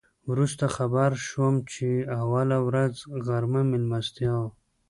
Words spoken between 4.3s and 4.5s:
وه.